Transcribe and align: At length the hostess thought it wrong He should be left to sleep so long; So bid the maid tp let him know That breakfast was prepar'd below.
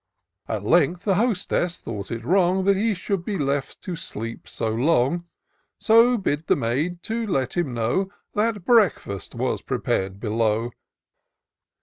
At 0.47 0.63
length 0.63 1.03
the 1.03 1.13
hostess 1.13 1.77
thought 1.77 2.09
it 2.09 2.23
wrong 2.25 2.65
He 2.65 2.95
should 2.95 3.23
be 3.23 3.37
left 3.37 3.83
to 3.83 3.95
sleep 3.95 4.47
so 4.47 4.69
long; 4.69 5.25
So 5.79 6.17
bid 6.17 6.47
the 6.47 6.55
maid 6.55 7.03
tp 7.03 7.29
let 7.29 7.55
him 7.55 7.71
know 7.75 8.09
That 8.33 8.65
breakfast 8.65 9.35
was 9.35 9.61
prepar'd 9.61 10.19
below. 10.19 10.71